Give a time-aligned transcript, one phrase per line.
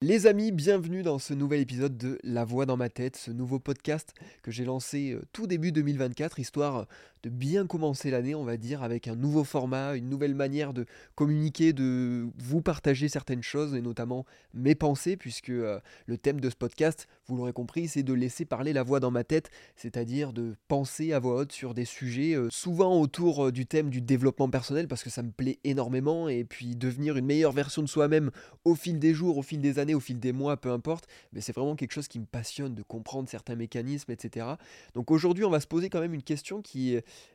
[0.00, 3.58] Les amis, bienvenue dans ce nouvel épisode de La Voix dans ma tête, ce nouveau
[3.58, 6.84] podcast que j'ai lancé euh, tout début 2024, histoire euh,
[7.24, 10.86] de bien commencer l'année, on va dire, avec un nouveau format, une nouvelle manière de
[11.16, 14.24] communiquer, de vous partager certaines choses, et notamment
[14.54, 18.44] mes pensées, puisque euh, le thème de ce podcast, vous l'aurez compris, c'est de laisser
[18.44, 22.36] parler la voix dans ma tête, c'est-à-dire de penser à voix haute sur des sujets,
[22.50, 26.76] souvent autour du thème du développement personnel, parce que ça me plaît énormément, et puis
[26.76, 28.30] devenir une meilleure version de soi-même
[28.64, 31.40] au fil des jours, au fil des années au fil des mois, peu importe, mais
[31.40, 34.46] c'est vraiment quelque chose qui me passionne de comprendre certains mécanismes, etc.
[34.94, 36.94] Donc aujourd'hui, on va se poser quand même une question qui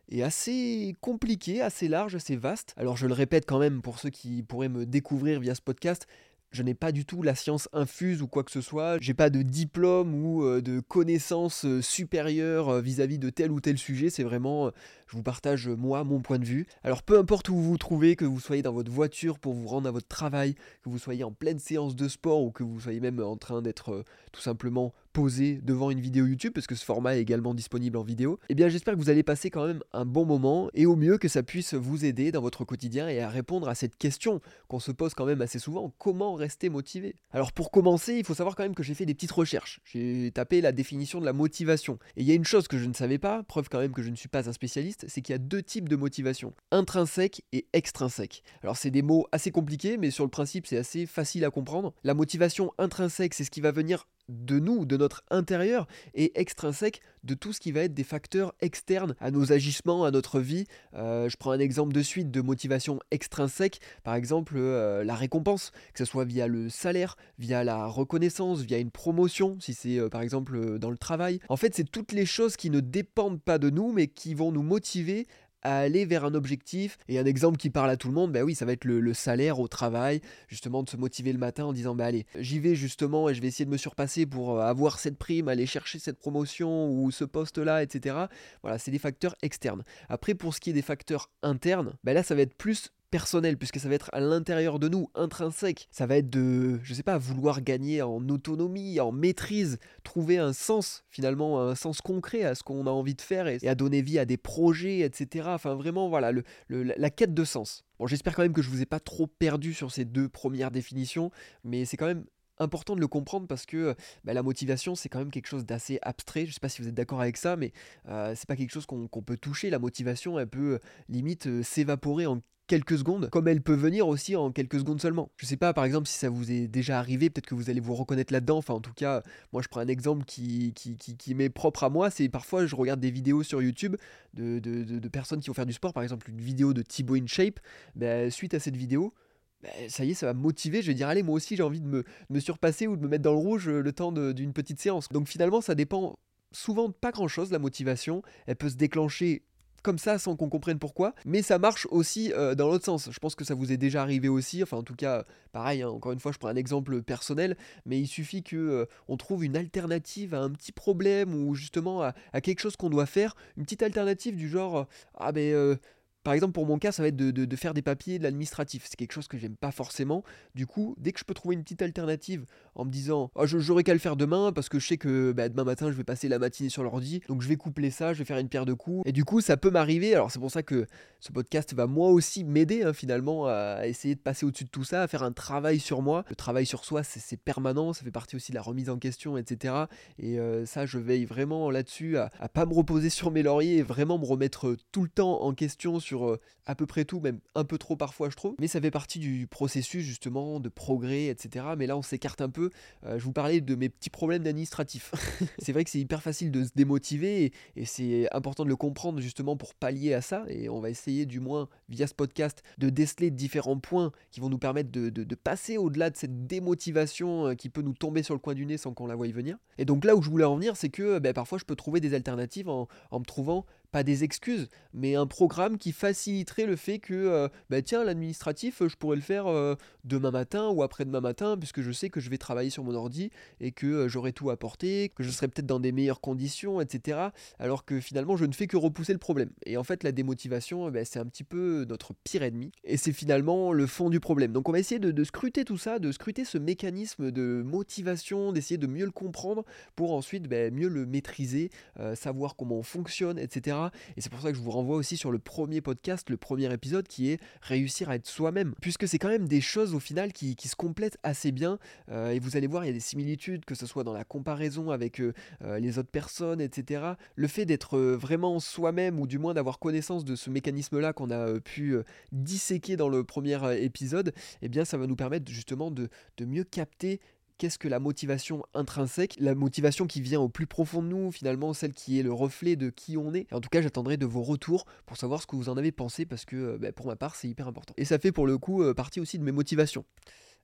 [0.09, 2.73] est assez compliquée, assez large, assez vaste.
[2.77, 6.07] Alors je le répète quand même pour ceux qui pourraient me découvrir via ce podcast,
[6.53, 8.97] je n'ai pas du tout la science infuse ou quoi que ce soit.
[9.01, 13.59] J'ai pas de diplôme ou euh, de connaissances euh, supérieures euh, vis-à-vis de tel ou
[13.59, 14.11] tel sujet.
[14.11, 14.71] C'est vraiment,
[15.07, 16.67] je vous partage moi mon point de vue.
[16.83, 19.67] Alors peu importe où vous vous trouvez, que vous soyez dans votre voiture pour vous
[19.67, 20.53] rendre à votre travail,
[20.83, 23.63] que vous soyez en pleine séance de sport ou que vous soyez même en train
[23.63, 27.97] d'être tout simplement posé devant une vidéo YouTube, parce que ce format est également disponible
[27.97, 30.85] en vidéo, eh bien j'espère que vous allez passer quand même un bon moment et
[30.85, 33.95] au mieux que ça puisse vous aider dans votre quotidien et à répondre à cette
[33.95, 37.15] question qu'on se pose quand même assez souvent, comment rester motivé?
[37.31, 39.79] Alors pour commencer, il faut savoir quand même que j'ai fait des petites recherches.
[39.85, 41.99] J'ai tapé la définition de la motivation.
[42.17, 44.01] Et il y a une chose que je ne savais pas, preuve quand même que
[44.01, 47.43] je ne suis pas un spécialiste, c'est qu'il y a deux types de motivation, intrinsèque
[47.51, 48.43] et extrinsèque.
[48.63, 51.93] Alors c'est des mots assez compliqués, mais sur le principe c'est assez facile à comprendre.
[52.03, 57.01] La motivation intrinsèque, c'est ce qui va venir de nous, de notre intérieur, et extrinsèque
[57.23, 60.65] de tout ce qui va être des facteurs externes à nos agissements, à notre vie.
[60.93, 65.71] Euh, je prends un exemple de suite de motivation extrinsèque, par exemple euh, la récompense,
[65.93, 70.09] que ce soit via le salaire, via la reconnaissance, via une promotion, si c'est euh,
[70.09, 71.39] par exemple dans le travail.
[71.49, 74.51] En fait, c'est toutes les choses qui ne dépendent pas de nous, mais qui vont
[74.51, 75.27] nous motiver
[75.63, 76.97] à aller vers un objectif.
[77.07, 79.13] Et un exemple qui parle à tout le monde, bah oui, ça va être le,
[79.13, 82.75] salaire au travail, justement de se motiver le matin en disant, bah allez, j'y vais
[82.75, 85.99] justement et je vais essayer de me surpasser pour euh, avoir cette prime, aller chercher
[85.99, 88.25] cette promotion ou ce poste-là, etc.
[88.61, 89.83] Voilà, c'est des facteurs externes.
[90.09, 93.59] Après, pour ce qui est des facteurs internes, bah là, ça va être plus personnel,
[93.59, 95.87] puisque ça va être à l'intérieur de nous, intrinsèque.
[95.91, 100.51] Ça va être de, je sais pas, vouloir gagner en autonomie, en maîtrise, trouver un
[100.51, 104.01] sens, finalement, un sens concret à ce qu'on a envie de faire et, à donner
[104.01, 105.45] vie à des projets, etc.
[105.49, 107.85] Enfin, vraiment, voilà, le, la quête de sens.
[107.99, 110.71] Bon, j'espère quand même que je vous ai pas trop perdu sur ces deux premières
[110.71, 111.29] définitions,
[111.63, 112.25] mais c'est quand même
[112.57, 115.99] important de le comprendre parce que bah, la motivation c'est quand même quelque chose d'assez
[116.01, 116.47] abstrait.
[116.47, 117.73] Je sais pas si vous êtes d'accord avec ça, mais
[118.07, 119.69] euh, c'est pas quelque chose qu'on peut toucher.
[119.69, 124.35] La motivation elle peut limite euh, s'évaporer en quelques secondes, comme elle peut venir aussi
[124.35, 125.31] en quelques secondes seulement.
[125.37, 127.79] Je sais pas, par exemple, si ça vous est déjà arrivé, peut-être que vous allez
[127.79, 128.57] vous reconnaître là-dedans.
[128.57, 129.21] Enfin, en tout cas,
[129.51, 132.09] moi, je prends un exemple qui, qui, qui, m'est propre à moi.
[132.09, 133.95] C'est parfois, je regarde des vidéos sur YouTube
[134.33, 135.93] de, de, de, personnes qui vont faire du sport.
[135.93, 137.59] Par exemple, une vidéo de Thibaut InShape.
[137.95, 139.13] Ben, suite à cette vidéo,
[139.61, 140.81] ben, ça y est, ça va me motiver.
[140.81, 143.09] Je vais dire, allez, moi aussi, j'ai envie de me, me, surpasser ou de me
[143.09, 145.09] mettre dans le rouge le temps d'une petite séance.
[145.09, 146.17] Donc, finalement, ça dépend
[146.53, 148.21] souvent de pas grand-chose, la motivation.
[148.45, 149.43] Elle peut se déclencher
[149.83, 151.13] comme ça sans qu'on comprenne pourquoi.
[151.25, 153.09] Mais ça marche aussi euh, dans l'autre sens.
[153.11, 154.63] Je pense que ça vous est déjà arrivé aussi.
[154.63, 157.99] Enfin, en tout cas, pareil, hein, encore une fois, je prends un exemple personnel, mais
[157.99, 162.41] il suffit que euh, on trouve une alternative à un petit problème ou justement à,
[162.41, 163.35] quelque chose qu'on doit faire.
[163.57, 164.83] Une petite alternative du genre, euh,
[165.15, 165.77] ah ben
[166.23, 168.85] par exemple, pour mon cas, ça va être de, faire des papiers de l'administratif.
[168.87, 170.23] C'est quelque chose que j'aime pas forcément.
[170.55, 172.45] Du coup, dès que je peux trouver une petite alternative
[172.75, 175.49] en me disant oh, j'aurais qu'à le faire demain parce que je sais que bah,
[175.49, 178.19] demain matin je vais passer la matinée sur l'ordi, donc je vais coupler ça, je
[178.19, 179.07] vais faire une pierre de coups.
[179.07, 180.13] Et du coup, ça peut m'arriver.
[180.13, 180.87] Alors, c'est pour ça que
[181.19, 184.83] ce podcast va moi aussi m'aider hein, finalement à essayer de passer au-dessus de tout
[184.83, 186.23] ça, à faire un travail sur moi.
[186.29, 189.37] Le travail sur soi, c'est permanent, ça fait partie aussi de la remise en question,
[189.37, 189.75] etc.
[190.19, 193.77] Et euh, ça, je veille vraiment là-dessus à, à pas me reposer sur mes lauriers
[193.77, 197.19] et vraiment me remettre tout le temps en question sur euh, à peu près tout,
[197.19, 198.55] même un peu trop parfois je trouve.
[198.59, 201.65] Mais ça fait partie du processus justement de progrès, etc.
[201.77, 202.69] Mais là on s'écarte un peu.
[203.05, 205.11] Euh, je vous parlais de mes petits problèmes d'administratif.
[205.59, 209.19] c'est vrai que c'est hyper facile de se démotiver et, c'est important de le comprendre
[209.19, 210.45] justement pour pallier à ça.
[210.47, 214.49] Et on va essayer du moins via ce podcast de déceler différents points qui vont
[214.49, 218.39] nous permettre de, passer au-delà de cette démotivation euh, qui peut nous tomber sur le
[218.39, 219.57] coin du nez sans qu'on la voie venir.
[219.77, 221.99] Et donc là où je voulais en venir, c'est que ben, parfois je peux trouver
[221.99, 226.75] des alternatives en, en me trouvant pas des excuses, mais un programme qui faciliterait le
[226.75, 231.21] fait que, euh, bah tiens, l'administratif, je pourrais le faire euh, demain matin ou après-demain
[231.21, 233.29] matin, puisque je sais que je vais travailler sur mon ordi
[233.59, 237.19] et que euh, j'aurai tout apporté, que je serai peut-être dans des meilleures conditions, etc.
[237.59, 239.51] Alors que finalement, je ne fais que repousser le problème.
[239.67, 242.71] Et en fait, la démotivation, bah, c'est un petit peu notre pire ennemi.
[242.83, 244.53] Et c'est finalement le fond du problème.
[244.53, 248.79] Donc on va essayer de, scruter tout ça, de scruter ce mécanisme de motivation, d'essayer
[248.79, 249.63] de mieux le comprendre
[249.95, 251.69] pour ensuite bah, mieux le maîtriser,
[252.15, 253.82] savoir comment on fonctionne, etc
[254.17, 256.71] Et c'est pour ça que je vous renvoie aussi sur le premier podcast, le premier
[256.73, 258.73] épisode, qui est réussir à être soi-même.
[258.81, 261.79] Puisque c'est quand même des choses au final qui, se complètent assez bien.
[262.09, 264.23] Euh, et vous allez voir, il y a des similitudes, que ce soit dans la
[264.23, 265.33] comparaison avec euh,
[265.63, 267.13] euh, les autres personnes, etc.
[267.35, 271.59] Le fait d'être vraiment soi-même, ou du moins d'avoir connaissance de ce mécanisme-là qu'on a
[271.59, 271.95] pu
[272.31, 276.63] disséquer dans le premier épisode, eh bien ça va nous permettre justement de, de mieux
[276.63, 277.19] capter
[277.57, 281.73] qu'est-ce que la motivation intrinsèque, la motivation qui vient au plus profond de nous, finalement
[281.73, 283.51] celle qui est le reflet de qui on est.
[283.53, 286.25] en tout cas, j'attendrai de vos retours pour savoir ce que vous en avez pensé
[286.25, 287.93] parce que euh, bah, pour ma part, c'est hyper important.
[287.97, 290.05] Et ça fait pour le coup euh, partie aussi de mes motivations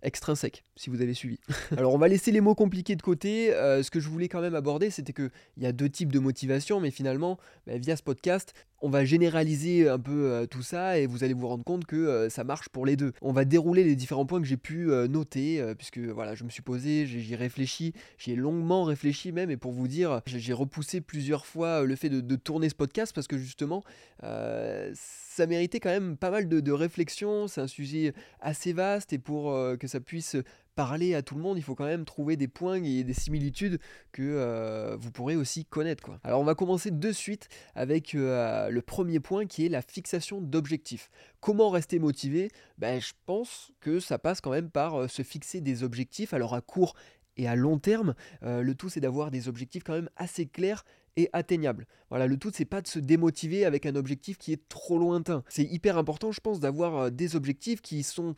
[0.01, 1.39] extrinsèques, si vous avez suivi.
[1.77, 3.53] Alors on va laisser les mots compliqués de côté.
[3.53, 6.19] Euh, ce que je voulais quand même aborder, c'était qu'il y a deux types de
[6.19, 7.37] motivation, mais finalement,
[7.67, 11.33] bah, via ce podcast, on va généraliser un peu euh, tout ça et vous allez
[11.33, 13.11] vous rendre compte que euh, ça marche pour les deux.
[13.21, 16.61] On va dérouler les différents points que j'ai pu noter, puisque voilà, je me suis
[16.61, 21.45] posé, j'y réfléchi, j'y ai longuement réfléchi même, et pour vous dire, j'ai repoussé plusieurs
[21.45, 23.83] fois le fait de, tourner ce podcast parce que justement,
[24.21, 29.19] ça méritait quand même pas mal de, de réflexion, c'est un sujet assez vaste, et
[29.19, 30.37] pour que ça puisse
[30.79, 33.79] parler à tout le monde, il faut quand même trouver des points et des similitudes
[34.13, 36.01] que euh, vous pourrez aussi connaître.
[36.01, 36.21] Quoi.
[36.23, 40.39] Alors on va commencer de suite avec euh, le premier point qui est la fixation
[40.39, 41.09] d'objectifs.
[41.41, 42.49] Comment rester motivé?
[42.77, 46.55] Ben, Je pense que ça passe quand même par euh, se fixer des objectifs, alors
[46.55, 46.95] à court
[47.35, 48.15] et à long terme.
[48.41, 50.85] le tout c'est d'avoir des objectifs quand même assez clairs
[51.17, 51.87] et atteignables.
[52.09, 55.43] Voilà, le tout c'est pas de se démotiver avec un objectif qui est trop lointain.
[55.49, 58.35] C'est hyper important je pense d'avoir des objectifs qui sont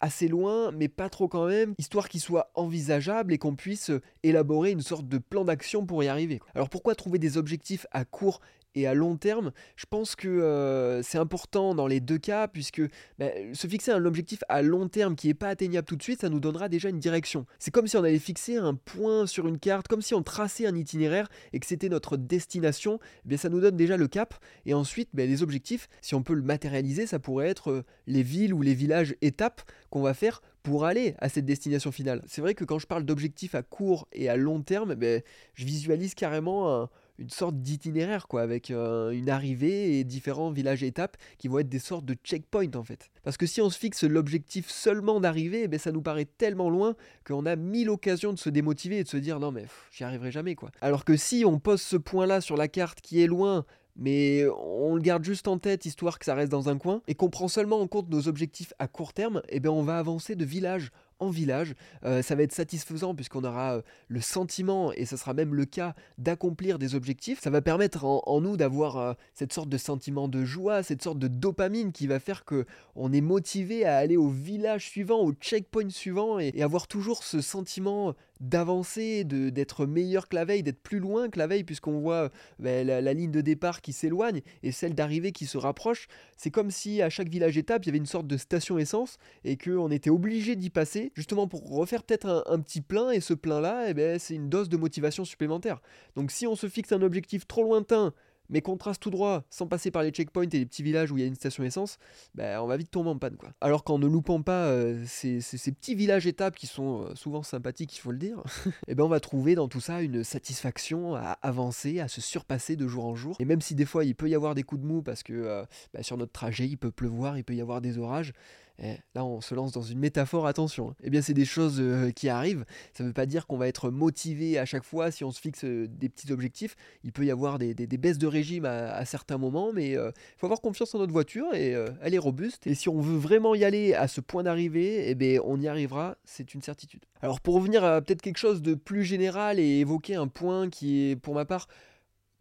[0.00, 4.02] assez loin, mais pas trop quand même, histoire qu'il soit envisageable et qu'on puisse euh,
[4.22, 6.40] élaborer une sorte de plan d'action pour y arriver.
[6.54, 8.40] Alors pourquoi trouver des objectifs à court
[8.74, 12.82] et à long terme, je pense que euh, c'est important dans les deux cas, puisque
[13.18, 16.20] bah, se fixer un objectif à long terme qui n'est pas atteignable tout de suite,
[16.20, 17.46] ça nous donnera déjà une direction.
[17.58, 20.66] C'est comme si on allait fixer un point sur une carte, comme si on traçait
[20.66, 24.34] un itinéraire et que c'était notre destination, eh bien ça nous donne déjà le cap.
[24.66, 28.22] Et ensuite, bah, les objectifs, si on peut le matérialiser, ça pourrait être euh, les
[28.22, 32.22] villes ou les villages étapes qu'on va faire pour aller à cette destination finale.
[32.26, 35.22] C'est vrai que quand je parle d'objectifs à court et à long terme, ben,
[35.52, 36.88] je visualise carrément un
[37.18, 41.68] une sorte d'itinéraire, quoi, avec euh, une arrivée et différents villages étapes qui vont être
[41.68, 43.10] des sortes de checkpoints en fait.
[43.22, 46.70] Parce que si on se fixe l'objectif seulement d'arriver, eh ben, ça nous paraît tellement
[46.70, 46.94] loin
[47.26, 50.30] qu'on a mille occasions de se démotiver et de se dire non mais j'y arriverai
[50.30, 50.70] jamais quoi.
[50.80, 53.64] Alors que si on pose ce point-là sur la carte qui est loin,
[53.96, 57.14] mais on le garde juste en tête histoire que ça reste dans un coin et
[57.14, 59.98] qu'on prend seulement en compte nos objectifs à court terme, et eh bien on va
[59.98, 61.74] avancer de village en village.
[62.04, 65.64] Euh, ça va être satisfaisant puisqu'on aura euh, le sentiment, et ce sera même le
[65.64, 67.40] cas, d'accomplir des objectifs.
[67.40, 71.18] Ça va permettre en, nous d'avoir euh, cette sorte de sentiment de joie, cette sorte
[71.18, 75.32] de dopamine qui va faire que on est motivé à aller au village suivant, au
[75.32, 80.98] checkpoint suivant, et, avoir toujours ce sentiment d'avancer, d'être meilleur que la veille, d'être plus
[80.98, 84.94] loin que la veille, puisqu'on voit ben, la, ligne de départ qui s'éloigne et celle
[84.94, 86.08] d'arrivée qui se rapproche.
[86.36, 89.18] C'est comme si à chaque village étape, il y avait une sorte de station essence
[89.44, 93.34] et qu'on était obligé d'y passer justement pour refaire peut-être un, petit plein, et ce
[93.34, 95.80] plein-là, eh ben, c'est une dose de motivation supplémentaire.
[96.16, 98.12] Donc si on se fixe un objectif trop lointain,
[98.48, 101.16] mais qu'on trace tout droit sans passer par les checkpoints et les petits villages où
[101.16, 101.98] il y a une station essence,
[102.34, 103.36] ben, on va vite tomber en panne.
[103.36, 103.50] Quoi.
[103.60, 105.40] Alors qu'en ne loupant pas euh, ces,
[105.72, 109.04] petits villages étapes qui sont euh, souvent sympathiques, il faut le dire, et eh ben
[109.04, 113.06] on va trouver dans tout ça une satisfaction à avancer, à se surpasser de jour
[113.06, 113.36] en jour.
[113.38, 115.32] Et même si des fois il peut y avoir des coups de mou parce que
[115.32, 118.32] euh, ben, sur notre trajet il peut pleuvoir, il peut y avoir des orages,
[118.78, 120.90] là, on se lance dans une métaphore, attention.
[120.90, 120.96] Hein.
[121.02, 122.64] Eh bien, c'est des choses euh, qui arrivent.
[122.92, 125.40] Ça ne veut pas dire qu'on va être motivé à chaque fois si on se
[125.40, 126.76] fixe euh, des petits objectifs.
[127.04, 130.46] Il peut y avoir des, baisses de régime à, certains moments, mais il euh, faut
[130.46, 132.66] avoir confiance en notre voiture et elle est robuste.
[132.66, 135.68] Et si on veut vraiment y aller à ce point d'arrivée, eh bien, on y
[135.68, 137.04] arrivera, c'est une certitude.
[137.22, 141.10] Alors, pour revenir à peut-être quelque chose de plus général et évoquer un point qui
[141.10, 141.68] est, pour ma part,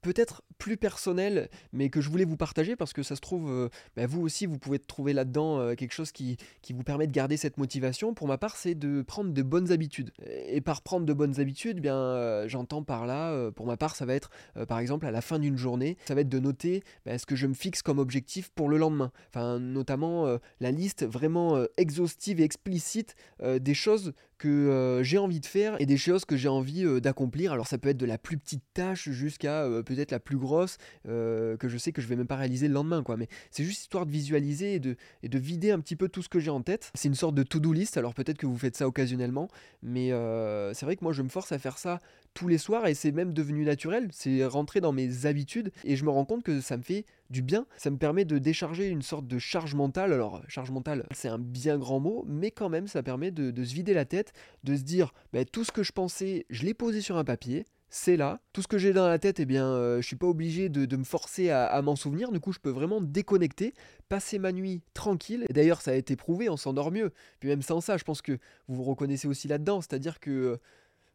[0.03, 3.69] peut-être plus personnel, mais que je voulais vous partager parce que ça se trouve, euh,
[3.95, 6.37] bah, vous aussi, vous pouvez trouver là-dedans euh, quelque chose qui,
[6.73, 8.13] vous permet de garder cette motivation.
[8.13, 10.11] Pour ma part, c'est de prendre de bonnes habitudes.
[10.25, 14.05] Et par prendre de bonnes habitudes, bien, euh, j'entends par là, pour ma part, ça
[14.05, 14.29] va être,
[14.67, 17.35] par exemple, à la fin d'une journée, ça va être de noter bah, ce que
[17.35, 19.11] je me fixe comme objectif pour le lendemain.
[19.29, 25.79] Enfin, notamment la liste vraiment exhaustive et explicite des choses que j'ai envie de faire
[25.79, 27.53] et des choses que j'ai envie d'accomplir.
[27.53, 31.57] Alors ça peut être de la plus petite tâche jusqu'à peut-être la plus grosse que
[31.65, 33.15] je sais que je vais même pas réaliser le lendemain quoi.
[33.15, 36.21] Mais c'est juste histoire de visualiser et de, et de vider un petit peu tout
[36.21, 36.91] ce que j'ai en tête.
[36.93, 37.95] C'est une sorte de to-do list.
[37.95, 39.47] Alors peut-être que vous faites ça occasionnellement,
[39.81, 40.09] mais
[40.73, 41.99] c'est vrai que moi je me force à faire ça
[42.33, 44.09] tous les soirs et c'est même devenu naturel.
[44.11, 47.41] C'est rentré dans mes habitudes et je me rends compte que ça me fait du
[47.41, 47.65] bien.
[47.77, 50.13] Ça me permet de décharger une sorte de charge mentale.
[50.13, 53.73] Alors, charge mentale, c'est un bien grand mot, mais quand même, ça permet de, se
[53.73, 57.01] vider la tête, de se dire, bah, tout ce que je pensais, je l'ai posé
[57.01, 58.39] sur un papier, c'est là.
[58.53, 60.97] Tout ce que j'ai dans la tête, eh bien, euh, je suis pas obligé de,
[60.97, 62.31] me forcer à, m'en souvenir.
[62.31, 63.75] Du coup, je peux vraiment déconnecter,
[64.09, 65.45] passer ma nuit tranquille.
[65.47, 67.11] Et d'ailleurs, ça a été prouvé, on s'endort mieux.
[67.39, 69.79] Puis même sans ça, je pense que vous vous reconnaissez aussi là-dedans.
[69.79, 70.57] C'est-à-dire que euh,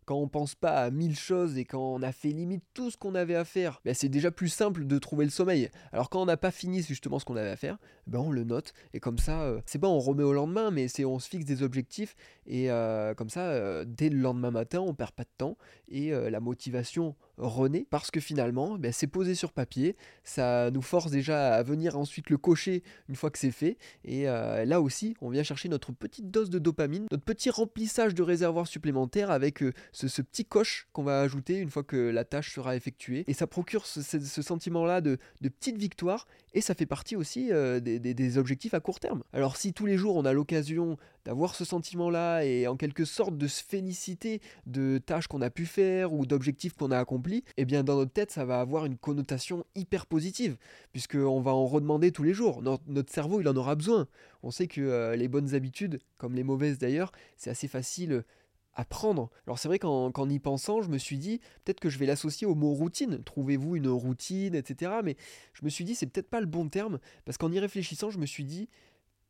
[0.08, 2.96] quand on pense pas à mille choses et quand on a fait limite tout ce
[2.96, 5.68] qu'on avait à faire, ben c'est déjà plus simple de trouver le sommeil.
[5.92, 8.44] Alors quand on n'a pas fini justement ce qu'on avait à faire, ben on le
[8.44, 11.28] note et comme ça, euh, c'est pas on remet au lendemain, mais c'est on se
[11.28, 15.24] fixe des objectifs et euh, comme ça, euh, dès le lendemain matin, on perd pas
[15.24, 20.70] de temps et la motivation renaît parce que finalement, ben, c'est posé sur papier, ça
[20.70, 24.80] nous force déjà à venir ensuite le cocher une fois que c'est fait et là
[24.80, 29.30] aussi, on vient chercher notre petite dose de dopamine, notre petit remplissage de réservoir supplémentaire
[29.30, 33.24] avec ce, petit coche qu'on va ajouter une fois que la tâche sera effectuée.
[33.26, 34.02] Et ça procure ce,
[34.42, 39.22] sentiment-là de, petite victoire et ça fait partie aussi euh, des, objectifs à court terme.
[39.32, 40.96] Alors si tous les jours on a l'occasion
[41.28, 45.66] d'avoir ce sentiment-là et en quelque sorte de se féliciter de tâches qu'on a pu
[45.66, 48.96] faire ou d'objectifs qu'on a accomplis, eh bien dans notre tête ça va avoir une
[48.96, 50.56] connotation hyper positive
[50.90, 52.62] puisqu'on va en redemander tous les jours.
[52.62, 54.08] Notre, cerveau il en aura besoin.
[54.42, 58.24] On sait que euh, les bonnes habitudes, comme les mauvaises d'ailleurs, c'est assez facile
[58.72, 59.28] apprendre.
[59.46, 62.46] Alors c'est vrai qu'en, y pensant, je me suis dit, peut-être que je vais l'associer
[62.46, 63.22] au mot routine.
[63.24, 64.92] Trouvez-vous une routine, etc.
[65.04, 65.16] Mais
[65.52, 68.18] je me suis dit, c'est peut-être pas le bon terme, parce qu'en y réfléchissant, je
[68.18, 68.70] me suis dit,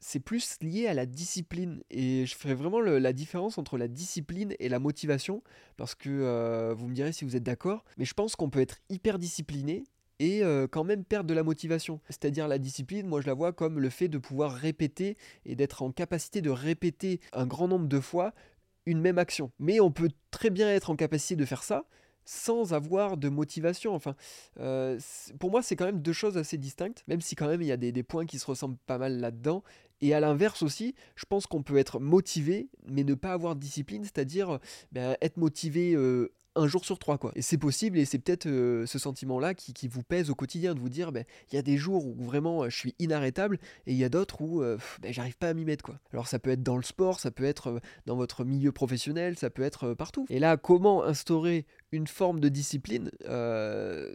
[0.00, 1.82] c'est plus lié à la discipline.
[1.90, 5.42] Et je ferai vraiment la différence entre la discipline et la motivation,
[5.76, 8.60] parce que euh, vous me direz si vous êtes d'accord, mais je pense qu'on peut
[8.60, 9.84] être hyper discipliné
[10.20, 12.00] et euh, quand même perdre de la motivation.
[12.08, 15.82] C'est-à-dire la discipline, moi je la vois comme le fait de pouvoir répéter et d'être
[15.82, 18.34] en capacité de répéter un grand nombre de fois
[18.86, 19.52] une même action.
[19.58, 21.84] Mais on peut très bien être en capacité de faire ça
[22.28, 23.94] sans avoir de motivation.
[23.94, 24.14] Enfin,
[24.60, 24.98] euh,
[25.40, 27.72] pour moi, c'est quand même deux choses assez distinctes, même si quand même il y
[27.72, 29.62] a des, points qui se ressemblent pas mal là-dedans.
[30.00, 33.60] Et à l'inverse aussi, je pense qu'on peut être motivé, mais ne pas avoir de
[33.60, 34.58] discipline, c'est-à-dire
[34.92, 37.32] ben, être motivé euh, un jour sur trois quoi.
[37.34, 40.80] Et c'est possible et c'est peut-être euh, ce sentiment-là qui, vous pèse au quotidien de
[40.80, 43.92] vous dire ben, il y a des jours où vraiment euh, je suis inarrêtable et
[43.92, 45.98] il y a d'autres où ben, j'arrive pas à m'y mettre quoi.
[46.12, 49.50] Alors ça peut être dans le sport, ça peut être dans votre milieu professionnel, ça
[49.50, 50.26] peut être partout.
[50.30, 53.10] Et là comment instaurer une forme de discipline,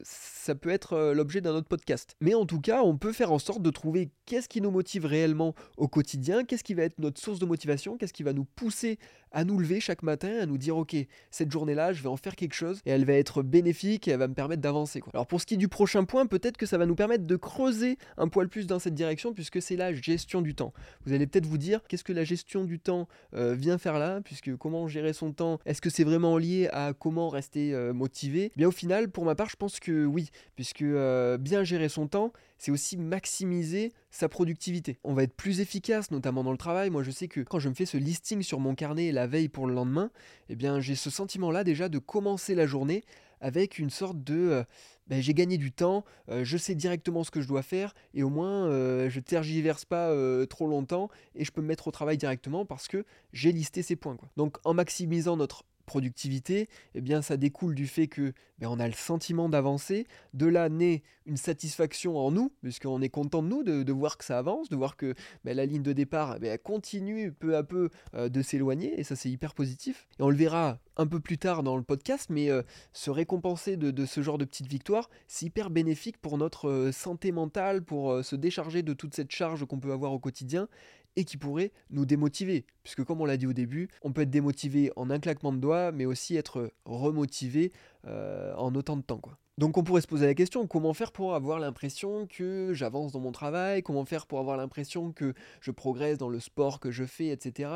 [0.03, 2.15] ça peut être l'objet d'un autre podcast.
[2.21, 5.05] Mais en tout cas, on peut faire en sorte de trouver qu'est-ce qui nous motive
[5.05, 8.45] réellement au quotidien, qu'est-ce qui va être notre source de motivation, qu'est-ce qui va nous
[8.45, 8.99] pousser
[9.31, 10.95] à nous lever chaque matin, à nous dire ok,
[11.31, 14.19] cette journée-là, je vais en faire quelque chose et elle va être bénéfique et elle
[14.19, 15.01] va me permettre d'avancer.
[15.13, 17.35] Alors pour ce qui est du prochain point, peut-être que ça va nous permettre de
[17.35, 20.73] creuser un poil plus dans cette direction puisque c'est la gestion du temps.
[21.05, 24.21] Vous allez peut-être vous dire qu'est-ce que la gestion du temps euh, vient faire là,
[24.21, 28.51] puisque comment gérer son temps, est-ce que c'est vraiment lié à comment rester euh, motivé
[28.55, 32.07] Bien au final, pour ma part, je pense que oui, puisque euh, bien gérer son
[32.07, 34.99] temps, c'est aussi maximiser sa productivité.
[35.03, 36.89] On va être plus efficace, notamment dans le travail.
[36.89, 39.49] Moi, je sais que quand je me fais ce listing sur mon carnet la veille
[39.49, 40.11] pour le lendemain,
[40.49, 43.03] eh bien, j'ai ce sentiment-là déjà de commencer la journée
[43.39, 44.63] avec une sorte de euh,
[45.07, 48.29] ben, j'ai gagné du temps, je sais directement ce que je dois faire et au
[48.29, 48.69] moins
[49.09, 50.15] je tergiverse pas
[50.45, 53.03] trop longtemps et je peux me mettre au travail directement parce que
[53.33, 54.15] j'ai listé ces points.
[54.37, 58.87] Donc en maximisant notre productivité, eh bien ça découle du fait que ben, on a
[58.87, 63.63] le sentiment d'avancer, de là naît une satisfaction en nous, puisqu'on est content de nous,
[63.63, 67.31] de, voir que ça avance, de voir que ben, la ligne de départ ben, continue
[67.31, 70.07] peu à peu euh, de s'éloigner, et ça c'est hyper positif.
[70.19, 72.61] Et on le verra un peu plus tard dans le podcast, mais euh,
[72.93, 77.31] se récompenser de, ce genre de petites victoires, c'est hyper bénéfique pour notre euh, santé
[77.31, 80.67] mentale, pour se décharger de toute cette charge qu'on peut avoir au quotidien,
[81.15, 82.65] et qui pourrait nous démotiver.
[82.83, 85.57] Puisque comme on l'a dit au début, on peut être démotivé en un claquement de
[85.57, 87.71] doigts, mais aussi être remotivé
[88.05, 89.19] euh, en autant de temps.
[89.19, 89.37] Quoi.
[89.59, 93.19] Donc on pourrait se poser la question, comment faire pour avoir l'impression que j'avance dans
[93.19, 97.03] mon travail, comment faire pour avoir l'impression que je progresse dans le sport que je
[97.03, 97.69] fais, etc.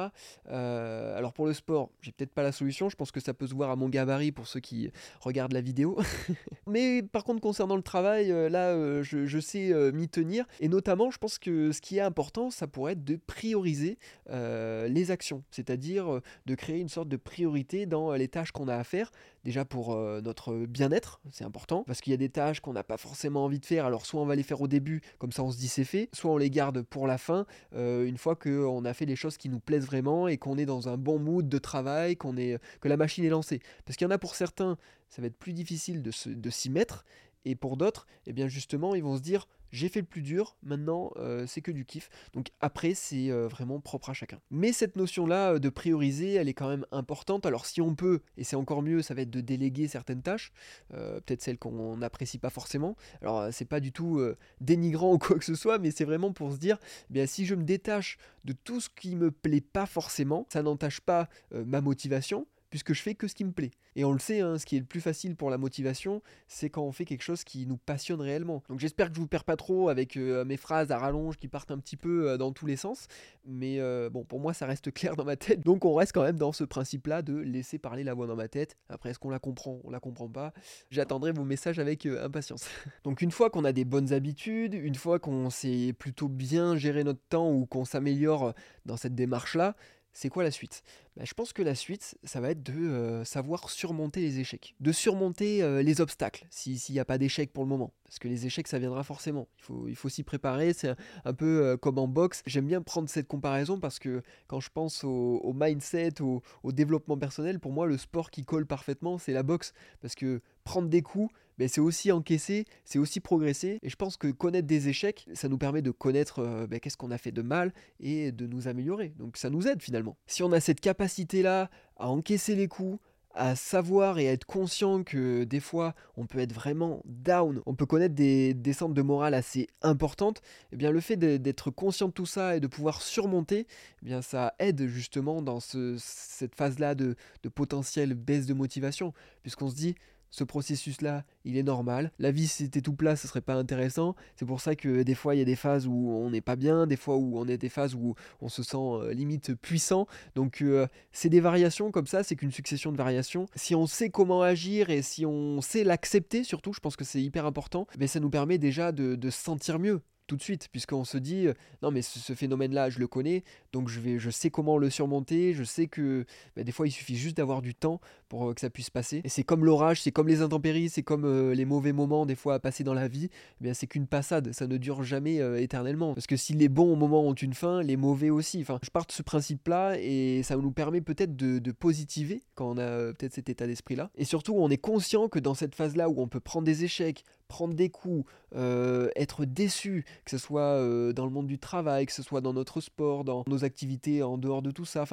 [0.50, 3.46] Euh, alors pour le sport, j'ai peut-être pas la solution, je pense que ça peut
[3.46, 4.90] se voir à mon gabarit pour ceux qui
[5.22, 6.00] regardent la vidéo.
[6.68, 11.12] Mais par contre concernant le travail, euh, là euh, je, sais m'y tenir, et notamment
[11.12, 16.22] je pense que ce qui est important, ça pourrait être de prioriser les actions, c'est-à-dire
[16.46, 19.12] de créer une sorte de priorité dans les tâches qu'on a à faire,
[19.48, 22.98] déjà pour notre bien-être, c'est important parce qu'il y a des tâches qu'on n'a pas
[22.98, 23.86] forcément envie de faire.
[23.86, 26.10] Alors soit on va les faire au début, comme ça on se dit c'est fait,
[26.12, 29.38] soit on les garde pour la fin, euh, une fois qu'on a fait les choses
[29.38, 32.88] qui nous plaisent vraiment et qu'on est dans un bon mood de travail, est, que
[32.90, 33.62] la machine est lancée.
[33.86, 34.78] Parce qu'il y en a pour certains,
[35.10, 37.06] ça va être plus difficile de s'y mettre,
[37.46, 40.58] et pour d'autres, eh bien justement, ils vont se dire j'ai fait le plus dur,
[40.64, 42.10] maintenant euh, c'est que du kiff.
[42.34, 44.40] Donc après, c'est euh, vraiment propre à chacun.
[44.52, 47.46] Mais cette notion-là euh, de prioriser, elle est quand même importante.
[47.46, 50.52] Alors si on peut, et c'est encore mieux, ça va être de déléguer certaines tâches,
[50.90, 52.96] peut-être celles qu'on n'apprécie pas forcément.
[53.22, 54.22] Alors c'est pas du tout
[54.62, 56.78] dénigrant ou quoi que ce soit, mais c'est vraiment pour se dire,
[57.10, 60.64] eh bien si je me détache de tout ce qui me plaît pas forcément, ça
[60.64, 62.48] n'entache pas ma motivation
[62.78, 63.72] puisque je fais que ce qui me plaît.
[63.96, 66.70] Et on le sait, hein, ce qui est le plus facile pour la motivation, c'est
[66.70, 68.62] quand on fait quelque chose qui nous passionne réellement.
[68.70, 71.48] Donc j'espère que je vous perds pas trop avec euh, mes phrases à rallonge qui
[71.48, 73.08] partent un petit peu euh, dans tous les sens,
[73.46, 75.62] mais euh, bon, pour moi ça reste clair dans ma tête.
[75.62, 78.48] Donc on reste quand même dans ce principe-là de laisser parler la voix dans ma
[78.48, 78.78] tête.
[78.90, 79.80] Après, est-ce qu'on la comprend?
[79.84, 80.54] On la comprend pas.
[80.92, 82.70] J'attendrai vos messages avec impatience.
[83.04, 87.04] Donc une fois qu'on a des bonnes habitudes, une fois qu'on sait plutôt bien gérer
[87.04, 88.54] notre temps ou qu'on s'améliore
[88.86, 89.76] dans cette démarche-là,
[90.18, 90.82] c'est quoi la suite?
[91.16, 94.74] Bah, Je pense que la suite, ça va être de euh, savoir surmonter les échecs,
[94.80, 97.94] de surmonter euh, les obstacles, s'il n'y a pas d'échecs pour le moment.
[98.04, 99.48] Parce que les échecs, ça viendra forcément.
[99.88, 102.42] Il faut, s'y préparer, c'est un, peu euh, comme en boxe.
[102.48, 107.60] J'aime bien prendre cette comparaison parce que quand je pense au, mindset, au développement personnel,
[107.60, 109.72] pour moi, le sport qui colle parfaitement, c'est la boxe.
[110.02, 113.80] Parce que prendre des coups, ben, c'est aussi encaisser, c'est aussi progresser.
[113.82, 116.98] Et je pense que connaître des échecs, ça nous permet de connaître euh, ben, qu'est-ce
[116.98, 119.14] qu'on a fait de mal et de nous améliorer.
[119.18, 120.18] Donc ça nous aide finalement.
[120.28, 123.00] Si on a cette capacité-là à encaisser les coups,
[123.34, 127.76] à savoir et à être conscient que des fois on peut être vraiment down, on
[127.76, 132.14] peut connaître des descentes de morale assez importantes, eh bien le fait d'être conscient de
[132.14, 133.68] tout ça et de pouvoir surmonter,
[134.02, 139.70] eh bien ça aide justement dans cette phase-là de, de potentielle baisse de motivation, puisqu'on
[139.70, 139.96] se dit
[140.30, 142.12] ce processus-là, il est normal.
[142.20, 144.16] La vie, si c'était tout plat, ce serait pas intéressant.
[144.36, 146.56] C'est pour ça que des fois, il y a des phases où on n'est pas
[146.56, 150.08] bien, des fois où on est des phases où on se sent euh, limite puissant.
[150.36, 153.48] Donc, euh, c'est des variations comme ça, c'est qu'une succession de variations.
[153.56, 157.22] Si on sait comment agir et si on sait l'accepter, surtout, je pense que c'est
[157.22, 160.68] hyper important, mais ça nous permet déjà de, de se sentir mieux tout de suite,
[160.72, 161.48] puisqu'on se dit,
[161.82, 163.44] non mais ce, phénomène-là, je le connais,
[163.74, 166.92] donc je, vais, je sais comment le surmonter, je sais que bah, des fois il
[166.92, 169.22] suffit juste d'avoir du temps pour que ça puisse passer.
[169.24, 172.56] Et c'est comme l'orage, c'est comme les intempéries, c'est comme les mauvais moments des fois
[172.56, 173.30] à passer dans la vie,
[173.62, 176.14] eh bien c'est qu'une passade, ça ne dure jamais éternellement.
[176.14, 178.60] Parce que si les bons moments ont une fin, les mauvais aussi.
[178.62, 182.70] Enfin, je pars de ce principe-là et ça nous permet peut-être de, de positiver quand
[182.70, 184.12] on a peut-être cet état d'esprit-là.
[184.16, 187.24] Et surtout, on est conscient que dans cette phase-là où on peut prendre des échecs,
[187.48, 192.06] prendre des coups, euh, être déçu, que ce soit euh, dans le monde du travail,
[192.06, 195.06] que ce soit dans notre sport, dans nos activités en dehors de tout ça,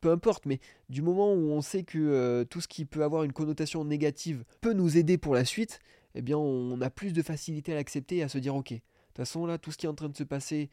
[0.00, 3.24] peu importe, mais du moment où on sait que euh, tout ce qui peut avoir
[3.24, 5.80] une connotation négative peut nous aider pour la suite,
[6.14, 8.76] eh bien on a plus de facilité à l'accepter et à se dire ok, de
[8.76, 10.70] toute façon là, tout ce qui est en train de se passer,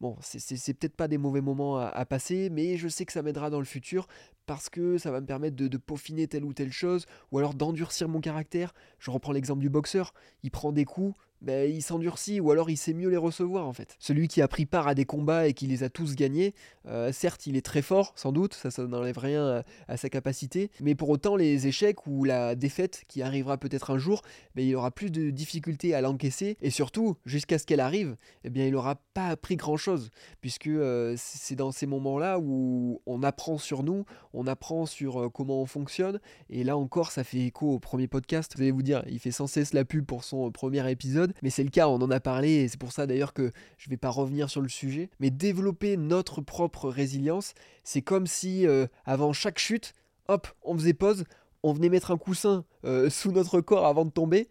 [0.00, 3.50] Bon, c'est peut-être pas des mauvais moments à, passer, mais je sais que ça m'aidera
[3.50, 4.06] dans le futur
[4.46, 8.08] parce que ça va me permettre de, peaufiner telle ou telle chose, ou alors d'endurcir
[8.08, 8.74] mon caractère.
[9.00, 12.76] Je reprends l'exemple du boxeur, il prend des coups, ben, il s'endurcit ou alors il
[12.76, 13.96] sait mieux les recevoir en fait.
[13.98, 16.54] Celui qui a pris part à des combats et qui les a tous gagnés,
[16.86, 20.70] euh, certes il est très fort sans doute, ça, ça n'enlève rien à, sa capacité,
[20.80, 24.22] mais pour autant les échecs ou la défaite qui arrivera peut-être un jour,
[24.54, 28.50] ben, il aura plus de difficultés à l'encaisser et surtout jusqu'à ce qu'elle arrive, eh
[28.50, 33.22] bien il n'aura pas appris grand chose puisque euh, c'est dans ces moments-là où on
[33.22, 36.20] apprend sur nous, on apprend sur euh, comment on fonctionne
[36.50, 38.54] et là encore ça fait écho au premier podcast.
[38.56, 41.50] Vous allez vous dire, il fait sans cesse la pub pour son premier épisode mais
[41.50, 43.90] c'est le cas, on en a parlé, et c'est pour ça d'ailleurs que je ne
[43.90, 45.10] vais pas revenir sur le sujet.
[45.20, 49.94] Mais développer notre propre résilience, c'est comme si euh, avant chaque chute,
[50.28, 51.24] hop, on faisait pause,
[51.62, 54.48] on venait mettre un coussin euh, sous notre corps avant de tomber,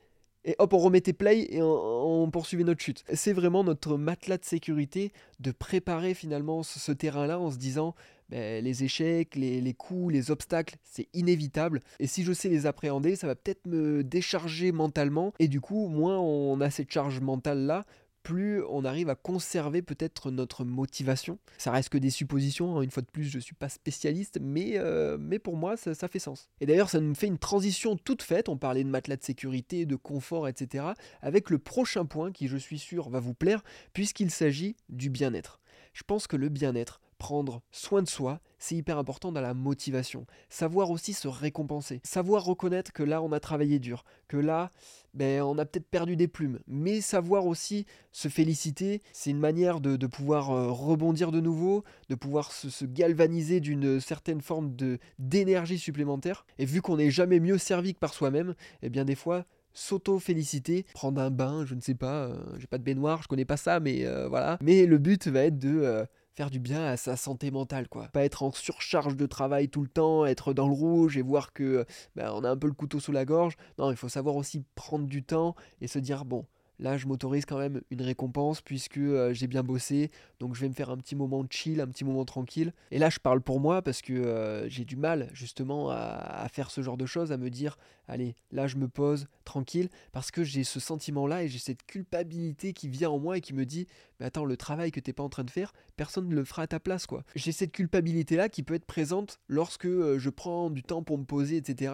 [0.47, 3.03] et hop, on remettait play et on, poursuivait notre chute.
[3.13, 5.11] C'est vraiment notre matelas de sécurité
[5.41, 7.95] de préparer finalement ce, terrain-là en se disant
[8.29, 11.81] ben, les échecs, les, coups, les obstacles, c'est inévitable.
[11.99, 15.33] Et si je sais les appréhender, ça va peut-être me décharger mentalement.
[15.39, 17.85] Et du coup, moins on a cette charge mentale-là,
[18.27, 21.39] plus on arrive à conserver peut-être notre motivation.
[21.57, 22.81] Ça reste que des suppositions, hein.
[22.81, 25.95] une fois de plus, je ne suis pas spécialiste, mais, euh, mais pour moi, ça,
[25.95, 26.49] ça, fait sens.
[26.59, 29.85] Et d'ailleurs, ça nous fait une transition toute faite, on parlait de matelas de sécurité,
[29.85, 30.87] de confort, etc.,
[31.21, 33.63] avec le prochain point qui, je suis sûr, va vous plaire,
[33.93, 35.61] puisqu'il s'agit du bien-être.
[35.93, 40.25] Je pense que le bien-être, prendre soin de soi, c'est hyper important dans la motivation.
[40.49, 42.01] Savoir aussi se récompenser.
[42.03, 44.03] Savoir reconnaître que là, on a travaillé dur.
[44.27, 44.71] Que là,
[45.13, 46.59] ben, on a peut-être perdu des plumes.
[46.67, 52.15] Mais savoir aussi se féliciter, c'est une manière de, pouvoir euh, rebondir de nouveau, de
[52.15, 56.45] pouvoir se, galvaniser d'une certaine forme de, d'énergie supplémentaire.
[56.57, 60.85] Et vu qu'on n'est jamais mieux servi que par soi-même, eh bien des fois, s'auto-féliciter,
[60.93, 63.57] prendre un bain, je ne sais pas, euh, j'ai pas de baignoire, je connais pas
[63.57, 64.57] ça, mais euh, voilà.
[64.61, 68.09] Mais le but va être de faire du bien à sa santé mentale, quoi.
[68.09, 71.51] Pas être en surcharge de travail tout le temps, être dans le rouge et voir
[71.51, 71.83] que
[72.15, 73.57] ben, on a un peu le couteau sous la gorge.
[73.79, 76.45] Non, il faut savoir aussi prendre du temps et se dire bon,
[76.79, 80.69] là je m'autorise quand même une récompense puisque euh, j'ai bien bossé, donc je vais
[80.69, 82.73] me faire un petit moment chill, un petit moment tranquille.
[82.91, 86.71] Et là je parle pour moi parce que euh, j'ai du mal justement à, faire
[86.71, 90.43] ce genre de choses, à me dire, allez, là je me pose tranquille, parce que
[90.43, 93.87] j'ai ce sentiment-là et j'ai cette culpabilité qui vient en moi et qui me dit,
[94.19, 96.63] mais attends, le travail que t'es pas en train de faire, personne ne le fera
[96.63, 97.23] à ta place, quoi.
[97.35, 101.25] J'ai cette culpabilité-là qui peut être présente lorsque euh, je prends du temps pour me
[101.25, 101.93] poser, etc.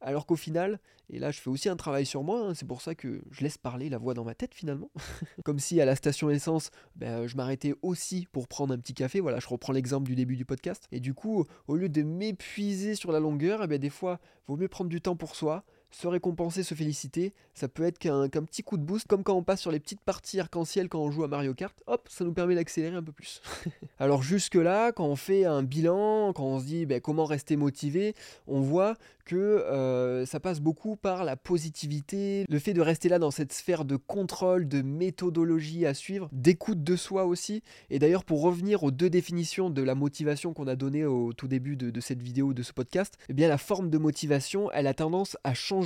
[0.00, 0.80] Alors qu'au final,
[1.12, 3.42] et là je fais aussi un travail sur moi, hein, c'est pour ça que je
[3.42, 4.90] laisse parler la voix dans ma tête finalement.
[5.44, 9.20] Comme si à la station essence, ben, je m'arrêtais aussi pour prendre un petit café,
[9.20, 10.86] voilà, je reprends l'exemple du début du podcast.
[10.92, 14.56] Et du coup, au lieu de m'épuiser sur la longueur, eh ben, des fois, vaut
[14.56, 18.62] mieux prendre du temps pour soi, se récompenser, se féliciter, ça peut être qu'un petit
[18.62, 21.24] coup de boost, comme quand on passe sur les petites parties arc-en-ciel quand on joue
[21.24, 23.42] à Mario Kart, hop, ça nous permet d'accélérer un peu plus.
[23.98, 28.14] Alors jusque-là, quand on fait un bilan, quand on se dit ben, comment rester motivé,
[28.46, 28.94] on voit
[29.26, 33.52] que euh, ça passe beaucoup par la positivité, le fait de rester là dans cette
[33.52, 37.62] sphère de contrôle, de méthodologie à suivre, d'écoute de soi aussi.
[37.90, 41.46] Et d'ailleurs, pour revenir aux deux définitions de la motivation qu'on a données au tout
[41.46, 44.86] début de, de cette vidéo, de ce podcast, eh bien la forme de motivation, elle
[44.86, 45.79] a tendance à changer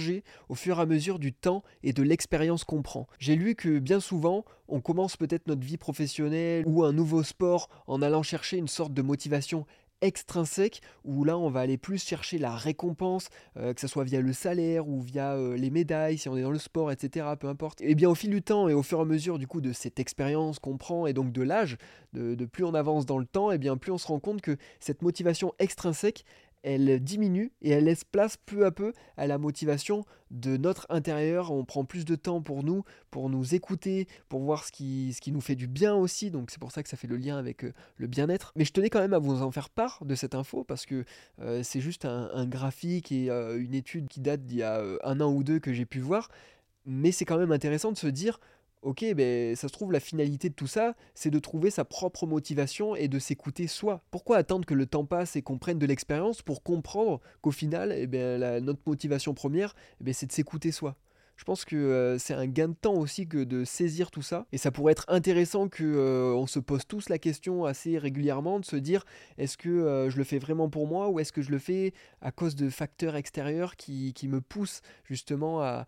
[0.49, 3.07] au fur et à mesure du temps et de l'expérience qu'on prend.
[3.19, 7.69] J'ai lu que bien souvent, on commence peut-être notre vie professionnelle ou un nouveau sport
[7.87, 9.67] en allant chercher une sorte de motivation
[10.01, 14.21] extrinsèque où là on va aller plus chercher la récompense, euh, que ce soit via
[14.21, 17.27] le salaire ou via euh, les médailles, si on est dans le sport, etc.
[17.39, 17.81] Peu importe.
[17.81, 19.73] Et bien au fil du temps et au fur et à mesure du coup de
[19.73, 21.79] cette expérience qu'on prend et donc de l'âge,
[22.13, 24.41] de, de, plus on avance dans le temps, et bien plus on se rend compte
[24.41, 26.25] que cette motivation extrinsèque,
[26.65, 31.53] elle diminue et elle laisse place peu à peu à la motivation de notre intérieur.
[31.53, 35.41] On prend plus de temps pour nous, pour nous écouter, pour voir ce qui, nous
[35.43, 36.31] fait du bien aussi.
[36.31, 38.53] Donc c'est pour ça que ça fait le lien avec euh, le bien-être.
[38.57, 41.05] Mais je tenais quand même à vous en faire part de cette info parce que
[41.41, 45.21] euh, c'est juste un, graphique et euh, une étude qui date d'il y a un
[45.21, 46.29] an ou deux que j'ai pu voir.
[46.87, 48.41] Mais c'est quand même intéressant de se dire,
[48.85, 52.27] ok, ben, ça se trouve, la finalité de tout ça, c'est de trouver sa propre
[52.27, 54.03] motivation et de s'écouter soi.
[54.11, 57.93] Pourquoi attendre que le temps passe et qu'on prenne de l'expérience pour comprendre qu'au final,
[57.93, 60.97] eh ben, notre motivation première, eh ben, c'est de s'écouter soi?
[61.37, 64.47] Je pense que euh, c'est un gain de temps aussi que de saisir tout ça.
[64.53, 68.61] Et ça pourrait être intéressant que euh, on se pose tous la question assez régulièrement
[68.61, 69.05] de se dire
[69.39, 71.93] est-ce que euh, je le fais vraiment pour moi ou est-ce que je le fais
[72.21, 75.87] à cause de facteurs extérieurs qui, me poussent justement à,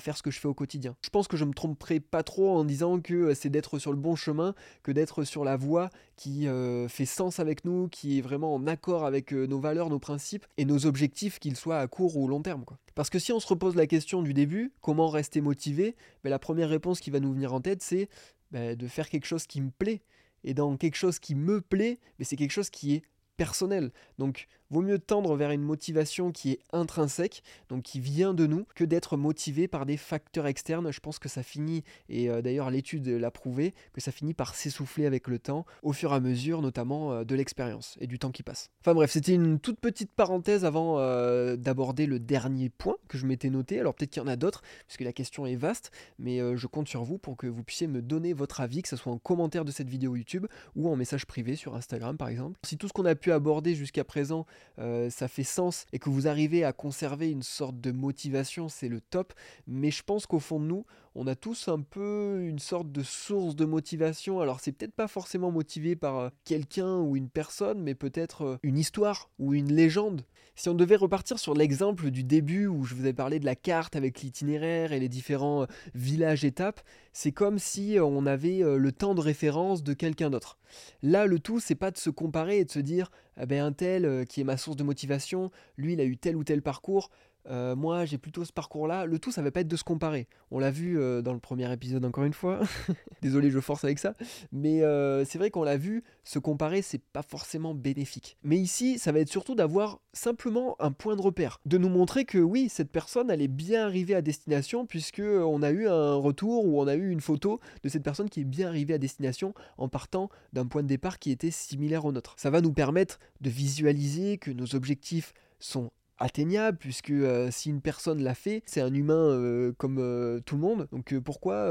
[0.00, 0.96] faire ce que je fais au quotidien.
[1.02, 3.96] Je pense que je me tromperai pas trop en disant que c'est d'être sur le
[3.96, 6.46] bon chemin que d'être sur la voie qui
[6.88, 10.66] fait sens avec nous, qui est vraiment en accord avec nos valeurs, nos principes et
[10.66, 12.66] nos objectifs, qu'ils soient à court ou long terme.
[13.00, 16.38] Parce que si on se repose la question du début, comment rester motivé ben, La
[16.38, 18.10] première réponse qui va nous venir en tête, c'est
[18.50, 20.02] ben, de faire quelque chose qui me plaît.
[20.44, 23.02] Et dans quelque chose qui me plaît, ben, c'est quelque chose qui est
[23.38, 23.90] personnel.
[24.18, 28.66] Donc vaut mieux tendre vers une motivation qui est intrinsèque, donc qui vient de nous,
[28.74, 30.92] que d'être motivé par des facteurs externes.
[30.92, 34.54] Je pense que ça finit, et euh, d'ailleurs l'étude l'a prouvé, que ça finit par
[34.54, 38.18] s'essouffler avec le temps, au fur et à mesure notamment euh, de l'expérience et du
[38.18, 38.70] temps qui passe.
[38.80, 43.26] Enfin bref, c'était une toute petite parenthèse avant euh, d'aborder le dernier point que je
[43.26, 43.80] m'étais noté.
[43.80, 46.88] Alors peut-être qu'il y en a d'autres, puisque la question est vaste, mais je compte
[46.88, 49.64] sur vous pour que vous puissiez me donner votre avis, que ce soit en commentaire
[49.64, 52.58] de cette vidéo YouTube ou en message privé sur Instagram par exemple.
[52.64, 54.46] Si tout ce qu'on a pu aborder jusqu'à présent
[54.78, 58.88] euh, ça fait sens et que vous arrivez à conserver une sorte de motivation, c'est
[58.88, 59.32] le top.
[59.66, 63.02] Mais je pense qu'au fond de nous, on a tous un peu une sorte de
[63.02, 64.40] source de motivation.
[64.40, 68.58] Alors c'est peut-être pas forcément motivé par euh, quelqu'un ou une personne, mais peut-être euh,
[68.62, 70.24] une histoire ou une légende.
[70.54, 73.56] Si on devait repartir sur l'exemple du début où je vous ai parlé de la
[73.56, 76.80] carte avec l'itinéraire et les différents villages étapes,
[77.12, 80.58] c'est comme si on avait le temps de référence de quelqu'un d'autre.
[81.02, 83.72] Là, le tout, c'est pas de se comparer et de se dire, ah ben un
[83.72, 87.10] tel qui est ma source de motivation, lui, il a eu tel ou tel parcours,
[87.50, 89.06] euh, moi j'ai plutôt ce parcours-là.
[89.06, 90.28] Le tout, ça va pas être de se comparer.
[90.50, 92.60] On l'a vu euh, dans le premier épisode encore une fois.
[93.22, 94.14] Désolé, je force avec ça.
[94.52, 98.36] Mais euh, c'est vrai qu'on l'a vu, se comparer, c'est pas forcément bénéfique.
[98.42, 101.60] Mais ici, ça va être surtout d'avoir simplement un point de repère.
[101.66, 105.62] De nous montrer que oui, cette personne, elle est bien arrivée à destination, puisque on
[105.62, 108.44] a eu un retour ou on a eu une photo de cette personne qui est
[108.44, 112.34] bien arrivée à destination en partant d'un point de départ qui était similaire au nôtre.
[112.36, 117.80] Ça va nous permettre de visualiser que nos objectifs sont atteignable, puisque euh, si une
[117.80, 121.70] personne l'a fait, c'est un humain euh, comme euh, tout le monde, donc pourquoi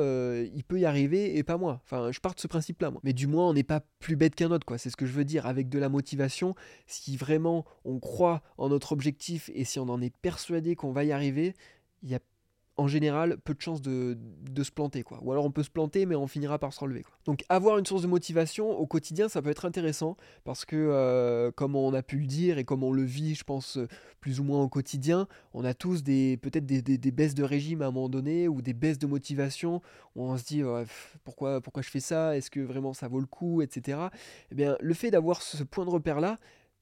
[0.54, 1.82] il peut y arriver et pas moi?
[1.86, 3.00] Enfin, je pars de ce principe-là, moi.
[3.04, 4.78] Mais du moins, on n'est pas plus bête qu'un autre, quoi.
[4.78, 5.46] C'est ce que je veux dire.
[5.46, 6.56] Avec de la motivation,
[6.88, 11.04] si vraiment on croit en notre objectif et si on en est persuadé qu'on va
[11.04, 11.54] y arriver,
[12.02, 12.20] il y a
[12.80, 14.18] en général peu de chances de,
[14.64, 15.04] se planter.
[15.04, 15.20] Quoi.
[15.22, 17.04] Ou alors on peut se planter, mais on finira par se relever.
[17.26, 21.52] Donc avoir une source de motivation au quotidien, ça peut être intéressant parce que, euh,
[21.52, 23.80] comme on a pu le dire et comme on le vit, je pense,
[24.20, 27.88] plus ou moins au quotidien, on a tous des peut-être des, baisses de régime à
[27.88, 29.82] un moment donné ou des baisses de motivation
[30.16, 30.62] on se dit
[31.24, 32.36] pourquoi, pourquoi je fais ça?
[32.36, 33.62] Est-ce que vraiment ça vaut le coup?
[33.62, 33.98] Etc.
[34.52, 36.38] Eh bien, le fait d'avoir ce point de repère-là,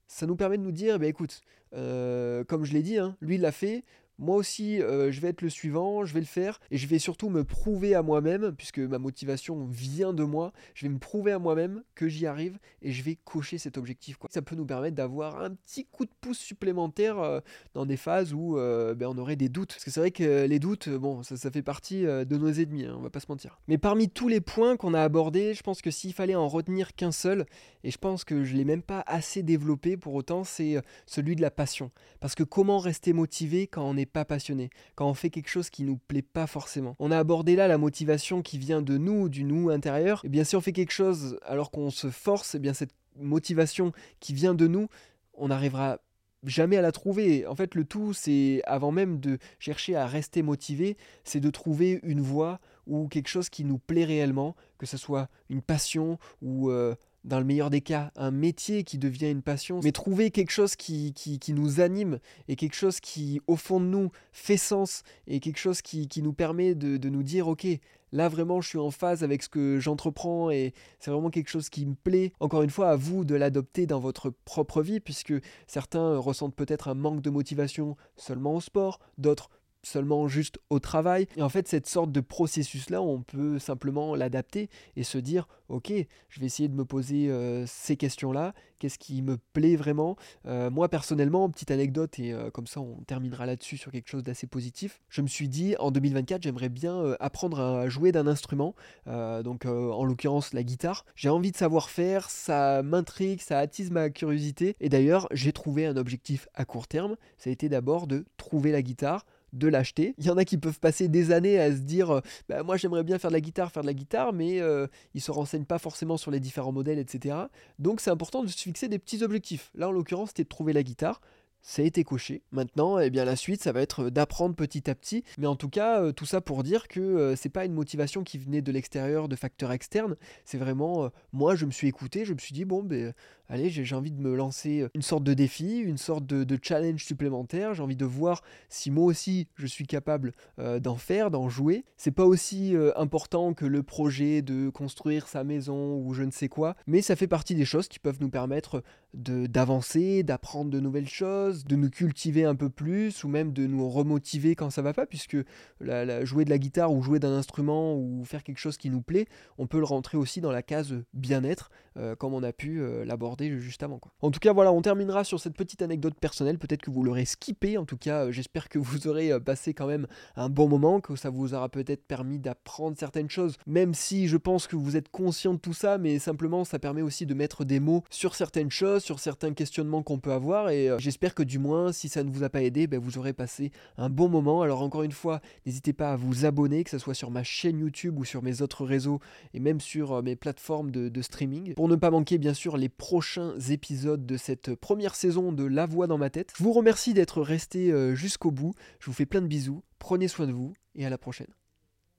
[0.08, 1.42] ça nous permet de nous dire, eh écoute,
[1.74, 3.84] euh, comme je l'ai dit, hein, lui l'a fait,
[4.20, 6.98] moi aussi, euh, je vais être le suivant, je vais le faire, et je vais
[6.98, 11.32] surtout me prouver à moi-même, puisque ma motivation vient de moi, je vais me prouver
[11.32, 14.18] à moi-même que j'y arrive, et je vais cocher cet objectif.
[14.18, 14.30] Quoi.
[14.34, 17.40] Ça peut nous permettre d'avoir un petit coup de pouce supplémentaire euh,
[17.76, 19.74] dans des phases où euh, ben, on aurait des doutes.
[19.74, 22.96] Parce que c'est vrai que les doutes, bon, ça, fait partie de nos ennemis, hein,
[22.98, 23.60] on va pas se mentir.
[23.68, 26.96] Mais parmi tous les points qu'on a abordés, je pense que s'il fallait en retenir
[26.96, 27.46] qu'un seul,
[27.84, 31.42] et je pense que je l'ai même pas assez développé pour autant, c'est celui de
[31.42, 31.92] la passion.
[32.20, 35.70] Parce que comment rester motivé quand on est pas passionné, quand on fait quelque chose
[35.70, 36.96] qui nous plaît pas forcément.
[37.00, 40.22] On a abordé là la motivation qui vient de nous, du nous intérieur.
[40.24, 43.91] Et bien si on fait quelque chose alors qu'on se force, et bien cette motivation
[44.20, 44.88] qui vient de nous,
[45.34, 46.00] on n'arrivera
[46.43, 47.46] jamais à la trouver.
[47.48, 52.00] En fait, le tout, c'est avant même de chercher à rester motivé, c'est de trouver
[52.04, 56.70] une voie ou quelque chose qui nous plaît réellement, que ce soit une passion ou
[56.70, 56.96] euh,
[57.28, 60.76] dans le meilleur des cas, un métier qui devient une passion, mais trouver quelque chose
[60.76, 65.40] qui, qui, nous anime et quelque chose qui, au fond de nous, fait sens et
[65.40, 67.68] quelque chose qui, nous permet de, de, nous dire, ok,
[68.13, 71.70] là vraiment je suis en phase avec ce que j'entreprends et c'est vraiment quelque chose
[71.70, 72.32] qui me plaît.
[72.40, 75.34] Encore une fois, à vous de l'adopter dans votre propre vie, puisque
[75.68, 79.50] certains ressentent peut-être un manque de motivation seulement au sport, d'autres
[79.88, 81.28] seulement juste au travail.
[81.38, 85.91] Et en fait, cette sorte de processus-là, on peut simplement l'adapter et se dire, ok,
[86.30, 90.15] je vais essayer de me poser euh, ces questions-là, qu'est-ce qui me plaît vraiment?
[90.45, 94.23] Euh, moi, personnellement, petite anecdote, et euh, comme ça, on terminera là-dessus sur quelque chose
[94.23, 95.02] d'assez positif.
[95.10, 100.04] Je me suis dit, en 2024, j'aimerais bien apprendre à jouer d'un instrument, donc en
[100.04, 101.06] l'occurrence la guitare.
[101.15, 104.76] J'ai envie de savoir faire, ça m'intrigue, ça attise ma curiosité.
[104.80, 108.71] Et d'ailleurs, j'ai trouvé un objectif à court terme, ça a été d'abord de trouver
[108.71, 110.14] la guitare de l'acheter.
[110.18, 112.78] Il y en a qui peuvent passer des années à se dire euh, bah, moi
[112.78, 115.66] j'aimerais bien faire de la guitare, faire de la guitare, mais euh, ils se renseignent
[115.66, 117.36] pas forcément sur les différents modèles, etc.
[117.80, 119.72] Donc c'est important de se fixer des petits objectifs.
[119.76, 121.22] Là en l'occurrence c'était de trouver la guitare.
[121.70, 122.44] Ça a été coché.
[122.54, 125.26] Maintenant, eh bien, la suite, ça va être d'apprendre petit à petit.
[125.38, 128.38] Mais en tout cas, euh, tout ça pour dire que c'est pas une motivation qui
[128.38, 130.16] venait de l'extérieur, de facteurs externes.
[130.46, 133.14] C'est vraiment, moi, je me suis écouté, je me suis dit, bon, ben,
[133.50, 137.04] allez, j'ai envie de me lancer euh, une sorte de défi, une sorte de, challenge
[137.04, 137.74] supplémentaire.
[137.74, 141.86] J'ai envie de voir si moi aussi je suis capable euh, d'en faire, d'en jouer.
[141.98, 146.32] C'est pas aussi euh, important que le projet de construire sa maison ou je ne
[146.32, 150.80] sais quoi, mais ça fait partie des choses qui peuvent nous permettre d'avancer, d'apprendre de
[150.80, 154.82] nouvelles choses, de nous cultiver un peu plus ou même de nous remotiver quand ça
[154.82, 155.38] va pas, puisque
[155.80, 159.28] jouer de la guitare ou jouer d'un instrument ou faire quelque chose qui nous plaît,
[159.58, 161.72] on peut le rentrer aussi dans la case bien-être,
[162.18, 164.00] comme on a pu l'aborder juste avant.
[164.00, 164.12] Quoi.
[164.22, 166.58] En tout cas, voilà, on terminera sur cette petite anecdote personnelle.
[166.58, 167.78] Peut-être que vous l'aurez skippé.
[167.78, 171.00] En tout cas, euh, j'espère que vous aurez euh, passé quand même un bon moment,
[171.02, 174.96] que ça vous aura peut-être permis d'apprendre certaines choses, même si je pense que vous
[174.96, 178.36] êtes conscient de tout ça, mais simplement ça permet aussi de mettre des mots sur
[178.36, 180.70] certaines choses, sur certains questionnements qu'on peut avoir.
[180.70, 183.18] Et euh, j'espère que du moins, si ça ne vous a pas aidé, ben, vous
[183.18, 184.62] aurez passé un bon moment.
[184.62, 187.80] Alors encore une fois, n'hésitez pas à vous abonner, que ce soit sur ma chaîne
[187.80, 189.20] YouTube ou sur mes autres réseaux,
[189.54, 194.26] et même sur mes plateformes de, streaming, ne pas manquer bien sûr les prochains épisodes
[194.26, 196.54] de cette première saison de La Voix dans ma tête.
[196.58, 198.73] Je vous remercie d'être resté euh, jusqu'au bout.
[199.00, 199.84] Je vous fais plein de bisous.
[200.00, 201.57] Prenez soin de vous et à la prochaine.